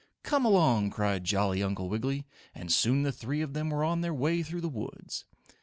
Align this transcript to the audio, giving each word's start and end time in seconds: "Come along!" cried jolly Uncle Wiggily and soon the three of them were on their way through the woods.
"Come 0.23 0.45
along!" 0.45 0.89
cried 0.89 1.25
jolly 1.25 1.61
Uncle 1.61 1.87
Wiggily 1.87 2.25
and 2.55 2.71
soon 2.71 3.03
the 3.03 3.11
three 3.11 3.41
of 3.41 3.53
them 3.53 3.69
were 3.69 3.83
on 3.83 4.01
their 4.01 4.15
way 4.15 4.41
through 4.41 4.61
the 4.61 4.67
woods. 4.67 5.25